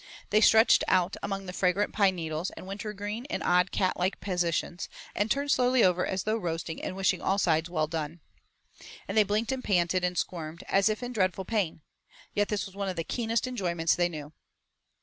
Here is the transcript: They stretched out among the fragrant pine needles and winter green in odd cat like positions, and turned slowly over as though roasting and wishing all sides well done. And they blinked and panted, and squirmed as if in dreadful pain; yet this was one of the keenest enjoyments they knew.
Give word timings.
They 0.31 0.41
stretched 0.41 0.83
out 0.87 1.15
among 1.21 1.45
the 1.45 1.53
fragrant 1.53 1.93
pine 1.93 2.15
needles 2.15 2.49
and 2.57 2.65
winter 2.65 2.91
green 2.91 3.25
in 3.25 3.43
odd 3.43 3.71
cat 3.71 3.97
like 3.97 4.19
positions, 4.19 4.89
and 5.13 5.29
turned 5.29 5.51
slowly 5.51 5.83
over 5.83 6.07
as 6.07 6.23
though 6.23 6.37
roasting 6.37 6.81
and 6.81 6.95
wishing 6.95 7.21
all 7.21 7.37
sides 7.37 7.69
well 7.69 7.85
done. 7.85 8.19
And 9.07 9.15
they 9.15 9.21
blinked 9.21 9.51
and 9.51 9.63
panted, 9.63 10.03
and 10.03 10.17
squirmed 10.17 10.63
as 10.67 10.89
if 10.89 11.03
in 11.03 11.13
dreadful 11.13 11.45
pain; 11.45 11.81
yet 12.33 12.47
this 12.47 12.65
was 12.65 12.75
one 12.75 12.89
of 12.89 12.95
the 12.95 13.03
keenest 13.03 13.45
enjoyments 13.45 13.93
they 13.93 14.09
knew. 14.09 14.33